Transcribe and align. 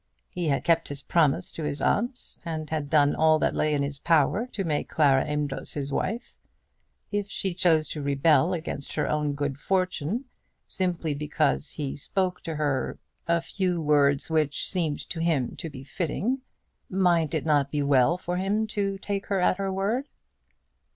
He 0.33 0.47
had 0.47 0.63
kept 0.63 0.87
his 0.89 1.03
promise 1.03 1.51
to 1.51 1.61
his 1.61 1.79
aunt, 1.79 2.39
and 2.43 2.67
had 2.71 2.89
done 2.89 3.13
all 3.15 3.37
that 3.37 3.53
lay 3.53 3.71
in 3.75 3.83
his 3.83 3.99
power 3.99 4.47
to 4.47 4.63
make 4.63 4.89
Clara 4.89 5.23
Amedroz 5.25 5.73
his 5.73 5.91
wife. 5.93 6.33
If 7.11 7.29
she 7.29 7.53
chose 7.53 7.87
to 7.89 8.01
rebel 8.01 8.51
against 8.51 8.95
her 8.95 9.07
own 9.07 9.33
good 9.35 9.59
fortune 9.59 10.25
simply 10.65 11.13
because 11.13 11.73
he 11.73 11.95
spoke 11.95 12.41
to 12.45 12.55
her 12.55 12.97
a 13.27 13.41
few 13.41 13.79
words 13.79 14.27
which 14.27 14.67
seemed 14.67 15.07
to 15.11 15.19
him 15.21 15.55
to 15.57 15.69
be 15.69 15.83
fitting, 15.83 16.41
might 16.89 17.35
it 17.35 17.45
not 17.45 17.69
be 17.69 17.83
well 17.83 18.17
for 18.17 18.37
him 18.37 18.65
to 18.73 18.97
take 18.97 19.27
her 19.27 19.39
at 19.39 19.57
her 19.57 19.71
word? 19.71 20.07